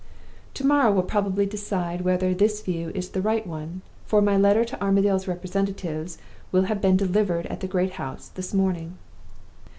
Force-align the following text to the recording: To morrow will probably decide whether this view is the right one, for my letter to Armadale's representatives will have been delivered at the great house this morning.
To 0.55 0.65
morrow 0.65 0.91
will 0.91 1.03
probably 1.03 1.45
decide 1.45 2.01
whether 2.01 2.33
this 2.33 2.63
view 2.63 2.89
is 2.95 3.09
the 3.09 3.21
right 3.21 3.45
one, 3.45 3.83
for 4.07 4.19
my 4.19 4.35
letter 4.35 4.65
to 4.65 4.83
Armadale's 4.83 5.27
representatives 5.27 6.17
will 6.51 6.63
have 6.63 6.81
been 6.81 6.97
delivered 6.97 7.45
at 7.45 7.59
the 7.59 7.67
great 7.67 7.91
house 8.01 8.27
this 8.29 8.51
morning. 8.51 8.97